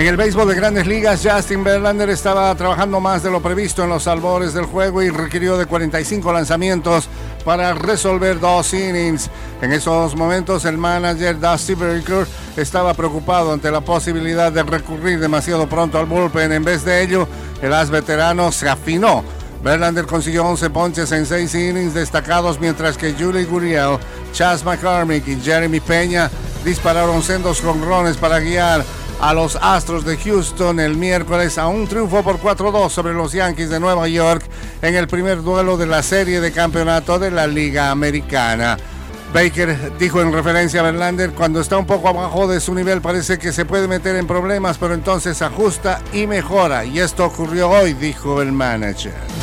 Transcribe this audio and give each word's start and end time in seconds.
En 0.00 0.06
el 0.06 0.16
béisbol 0.16 0.48
de 0.48 0.54
grandes 0.54 0.86
ligas, 0.86 1.20
Justin 1.22 1.62
Verlander 1.62 2.08
estaba 2.08 2.54
trabajando 2.54 3.00
más 3.00 3.22
de 3.22 3.30
lo 3.30 3.42
previsto 3.42 3.84
en 3.84 3.90
los 3.90 4.06
albores 4.06 4.54
del 4.54 4.64
juego 4.64 5.02
y 5.02 5.10
requirió 5.10 5.58
de 5.58 5.66
45 5.66 6.32
lanzamientos 6.32 7.06
para 7.44 7.74
resolver 7.74 8.40
dos 8.40 8.72
innings. 8.72 9.28
En 9.60 9.74
esos 9.74 10.16
momentos, 10.16 10.64
el 10.64 10.78
manager 10.78 11.38
Dusty 11.38 11.74
Baker 11.74 12.26
estaba 12.56 12.94
preocupado 12.94 13.52
ante 13.52 13.70
la 13.70 13.82
posibilidad 13.82 14.50
de 14.50 14.62
recurrir 14.62 15.20
demasiado 15.20 15.68
pronto 15.68 15.98
al 15.98 16.06
bullpen. 16.06 16.50
En 16.50 16.64
vez 16.64 16.82
de 16.82 17.02
ello, 17.02 17.28
el 17.60 17.74
as 17.74 17.90
veterano 17.90 18.50
se 18.52 18.70
afinó. 18.70 19.22
Verlander 19.62 20.06
consiguió 20.06 20.46
11 20.46 20.70
ponches 20.70 21.12
en 21.12 21.26
6 21.26 21.54
innings 21.54 21.92
destacados, 21.92 22.58
mientras 22.58 22.96
que 22.96 23.12
Julie 23.12 23.44
Gurriel, 23.44 23.98
Chas 24.32 24.64
McCormick 24.64 25.28
y 25.28 25.38
Jeremy 25.38 25.80
Peña 25.80 26.30
dispararon 26.64 27.22
sendos 27.22 27.60
jonrones 27.60 28.16
para 28.16 28.40
guiar 28.40 28.82
a 29.20 29.34
los 29.34 29.56
Astros 29.56 30.04
de 30.04 30.16
Houston 30.16 30.80
el 30.80 30.96
miércoles 30.96 31.58
a 31.58 31.68
un 31.68 31.86
triunfo 31.86 32.22
por 32.22 32.40
4-2 32.40 32.88
sobre 32.90 33.12
los 33.12 33.32
Yankees 33.32 33.70
de 33.70 33.80
Nueva 33.80 34.08
York 34.08 34.42
en 34.82 34.94
el 34.94 35.08
primer 35.08 35.42
duelo 35.42 35.76
de 35.76 35.86
la 35.86 36.02
serie 36.02 36.40
de 36.40 36.52
campeonato 36.52 37.18
de 37.18 37.30
la 37.30 37.46
Liga 37.46 37.90
Americana. 37.90 38.76
Baker 39.32 39.96
dijo 39.98 40.20
en 40.20 40.32
referencia 40.32 40.80
a 40.80 40.84
Verlander, 40.84 41.30
cuando 41.32 41.60
está 41.60 41.76
un 41.78 41.86
poco 41.86 42.08
abajo 42.08 42.48
de 42.48 42.60
su 42.60 42.74
nivel 42.74 43.00
parece 43.00 43.38
que 43.38 43.52
se 43.52 43.64
puede 43.64 43.86
meter 43.86 44.16
en 44.16 44.26
problemas, 44.26 44.76
pero 44.78 44.94
entonces 44.94 45.40
ajusta 45.42 46.00
y 46.12 46.26
mejora. 46.26 46.84
Y 46.84 46.98
esto 46.98 47.26
ocurrió 47.26 47.70
hoy, 47.70 47.92
dijo 47.92 48.42
el 48.42 48.50
manager. 48.50 49.39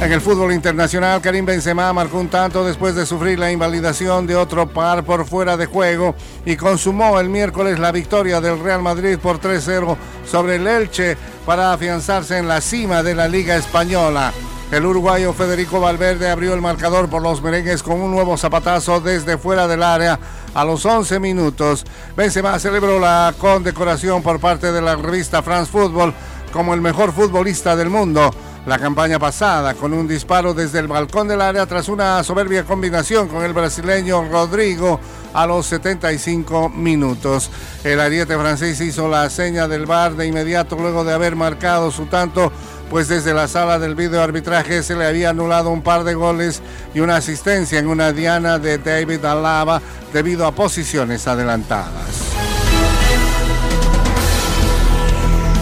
En 0.00 0.12
el 0.12 0.20
fútbol 0.20 0.52
internacional, 0.52 1.22
Karim 1.22 1.46
Benzema 1.46 1.90
marcó 1.92 2.18
un 2.18 2.28
tanto 2.28 2.64
después 2.64 2.94
de 2.94 3.06
sufrir 3.06 3.38
la 3.38 3.50
invalidación 3.50 4.26
de 4.26 4.36
otro 4.36 4.68
par 4.68 5.02
por 5.04 5.26
fuera 5.26 5.56
de 5.56 5.66
juego 5.66 6.14
y 6.44 6.54
consumó 6.56 7.18
el 7.18 7.30
miércoles 7.30 7.78
la 7.78 7.92
victoria 7.92 8.40
del 8.40 8.60
Real 8.60 8.82
Madrid 8.82 9.18
por 9.18 9.40
3-0 9.40 9.96
sobre 10.30 10.56
el 10.56 10.66
Elche 10.66 11.16
para 11.46 11.72
afianzarse 11.72 12.36
en 12.36 12.46
la 12.46 12.60
cima 12.60 13.02
de 13.02 13.14
la 13.14 13.26
Liga 13.26 13.56
Española. 13.56 14.32
El 14.70 14.84
uruguayo 14.84 15.32
Federico 15.32 15.80
Valverde 15.80 16.28
abrió 16.28 16.52
el 16.52 16.60
marcador 16.60 17.08
por 17.08 17.22
los 17.22 17.40
merengues 17.42 17.82
con 17.82 18.00
un 18.00 18.10
nuevo 18.10 18.36
zapatazo 18.36 19.00
desde 19.00 19.38
fuera 19.38 19.66
del 19.66 19.82
área 19.82 20.18
a 20.54 20.64
los 20.64 20.84
11 20.84 21.18
minutos. 21.20 21.84
Benzema 22.16 22.58
celebró 22.58 22.98
la 22.98 23.32
condecoración 23.38 24.22
por 24.22 24.40
parte 24.40 24.72
de 24.72 24.82
la 24.82 24.94
revista 24.94 25.42
France 25.42 25.72
Football 25.72 26.12
como 26.52 26.74
el 26.74 26.80
mejor 26.80 27.12
futbolista 27.12 27.74
del 27.76 27.90
mundo. 27.90 28.30
La 28.66 28.80
campaña 28.80 29.20
pasada 29.20 29.74
con 29.74 29.92
un 29.92 30.08
disparo 30.08 30.52
desde 30.52 30.80
el 30.80 30.88
balcón 30.88 31.28
del 31.28 31.40
área 31.40 31.66
tras 31.66 31.88
una 31.88 32.24
soberbia 32.24 32.64
combinación 32.64 33.28
con 33.28 33.44
el 33.44 33.52
brasileño 33.52 34.28
Rodrigo 34.28 34.98
a 35.32 35.46
los 35.46 35.66
75 35.66 36.70
minutos. 36.70 37.48
El 37.84 38.00
ariete 38.00 38.36
francés 38.36 38.80
hizo 38.80 39.06
la 39.06 39.30
seña 39.30 39.68
del 39.68 39.86
bar 39.86 40.16
de 40.16 40.26
inmediato 40.26 40.74
luego 40.74 41.04
de 41.04 41.12
haber 41.12 41.36
marcado 41.36 41.92
su 41.92 42.06
tanto 42.06 42.50
pues 42.90 43.06
desde 43.06 43.34
la 43.34 43.46
sala 43.46 43.78
del 43.78 43.94
video 43.94 44.20
arbitraje 44.20 44.82
se 44.82 44.96
le 44.96 45.06
había 45.06 45.30
anulado 45.30 45.70
un 45.70 45.82
par 45.82 46.02
de 46.02 46.14
goles 46.14 46.60
y 46.92 46.98
una 46.98 47.16
asistencia 47.16 47.78
en 47.78 47.86
una 47.86 48.12
diana 48.12 48.58
de 48.58 48.78
David 48.78 49.24
Alaba 49.24 49.80
debido 50.12 50.44
a 50.44 50.52
posiciones 50.52 51.28
adelantadas. 51.28 52.35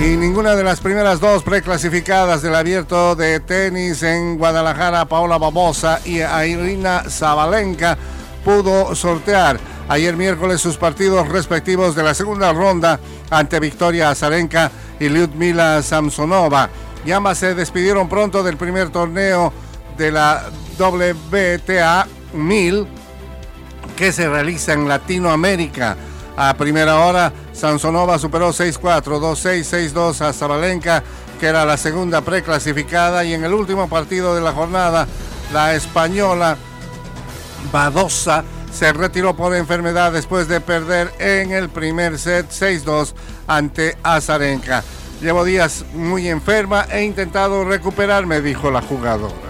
Y 0.00 0.16
ninguna 0.16 0.56
de 0.56 0.64
las 0.64 0.80
primeras 0.80 1.20
dos 1.20 1.42
preclasificadas 1.42 2.40
del 2.40 2.54
abierto 2.54 3.14
de 3.14 3.38
tenis 3.38 4.02
en 4.02 4.38
Guadalajara, 4.38 5.04
Paola 5.04 5.36
Babosa 5.36 6.00
y 6.06 6.20
Irina 6.22 7.04
Zabalenka, 7.06 7.98
pudo 8.42 8.94
sortear 8.94 9.60
ayer 9.90 10.16
miércoles 10.16 10.62
sus 10.62 10.78
partidos 10.78 11.28
respectivos 11.28 11.94
de 11.94 12.02
la 12.02 12.14
segunda 12.14 12.50
ronda 12.54 12.98
ante 13.28 13.60
Victoria 13.60 14.08
Azarenka 14.08 14.70
y 14.98 15.10
Lyudmila 15.10 15.82
Samsonova 15.82 16.70
y 17.04 17.12
ambas 17.12 17.36
se 17.36 17.54
despidieron 17.54 18.08
pronto 18.08 18.42
del 18.42 18.56
primer 18.56 18.88
torneo 18.88 19.52
de 19.98 20.12
la 20.12 20.44
WTA 20.78 22.06
1000 22.32 22.86
que 23.96 24.12
se 24.12 24.28
realiza 24.30 24.72
en 24.72 24.88
Latinoamérica. 24.88 25.96
A 26.36 26.54
primera 26.54 27.00
hora, 27.00 27.30
Sansonova 27.60 28.18
superó 28.18 28.54
6-4, 28.54 29.02
2-6, 29.20 29.92
6-2 29.92 30.22
a 30.22 30.32
Zabalenka, 30.32 31.02
que 31.38 31.46
era 31.46 31.66
la 31.66 31.76
segunda 31.76 32.22
preclasificada, 32.22 33.22
y 33.22 33.34
en 33.34 33.44
el 33.44 33.52
último 33.52 33.86
partido 33.86 34.34
de 34.34 34.40
la 34.40 34.52
jornada, 34.52 35.06
la 35.52 35.74
española 35.74 36.56
Badosa 37.70 38.44
se 38.72 38.94
retiró 38.94 39.36
por 39.36 39.54
enfermedad 39.54 40.10
después 40.10 40.48
de 40.48 40.62
perder 40.62 41.12
en 41.18 41.52
el 41.52 41.68
primer 41.68 42.18
set 42.18 42.48
6-2 42.48 43.12
ante 43.46 43.94
Azarenka. 44.02 44.82
Llevo 45.20 45.44
días 45.44 45.84
muy 45.92 46.30
enferma, 46.30 46.86
he 46.90 47.02
intentado 47.02 47.64
recuperarme, 47.64 48.40
dijo 48.40 48.70
la 48.70 48.80
jugadora. 48.80 49.49